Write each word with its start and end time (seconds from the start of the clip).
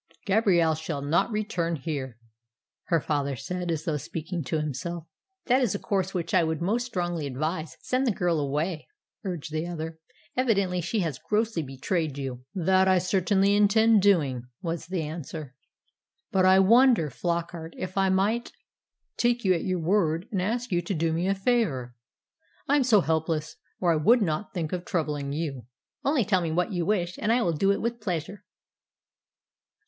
"Gabrielle 0.25 0.73
shall 0.73 1.03
not 1.03 1.29
return 1.29 1.75
here," 1.75 2.17
her 2.85 2.99
father 2.99 3.35
said, 3.35 3.69
as 3.69 3.83
though 3.85 3.97
speaking 3.97 4.43
to 4.43 4.57
himself. 4.59 5.05
"That 5.45 5.61
is 5.61 5.75
a 5.75 5.77
course 5.77 6.11
which 6.11 6.33
I 6.33 6.43
would 6.43 6.59
most 6.59 6.87
strongly 6.87 7.27
advise. 7.27 7.77
Send 7.81 8.07
the 8.07 8.11
girl 8.11 8.39
away," 8.39 8.87
urged 9.23 9.51
the 9.51 9.67
other. 9.67 9.99
"Evidently 10.35 10.81
she 10.81 11.01
has 11.01 11.19
grossly 11.19 11.61
betrayed 11.61 12.17
you." 12.17 12.43
"That 12.55 12.87
I 12.87 12.97
certainly 12.97 13.55
intend 13.55 14.01
doing," 14.01 14.47
was 14.63 14.87
the 14.87 15.03
answer. 15.03 15.53
"But 16.31 16.45
I 16.45 16.57
wonder, 16.57 17.11
Flockart, 17.11 17.75
if 17.77 17.95
I 17.95 18.09
might 18.09 18.53
take 19.17 19.45
you 19.45 19.53
at 19.53 19.63
your 19.65 19.77
word, 19.77 20.27
and 20.31 20.41
ask 20.41 20.71
you 20.71 20.81
to 20.81 20.95
do 20.95 21.13
me 21.13 21.27
a 21.27 21.35
favour? 21.35 21.93
I 22.67 22.75
am 22.75 22.83
so 22.83 23.01
helpless, 23.01 23.55
or 23.79 23.93
I 23.93 23.97
would 23.97 24.23
not 24.23 24.51
think 24.51 24.73
of 24.73 24.83
troubling 24.83 25.31
you." 25.31 25.67
"Only 26.03 26.25
tell 26.25 26.41
me 26.41 26.49
what 26.51 26.71
you 26.73 26.87
wish, 26.87 27.19
and 27.19 27.31
I 27.31 27.43
will 27.43 27.53
do 27.53 27.71
it 27.71 27.81
with 27.83 28.01
pleasure." 28.01 28.43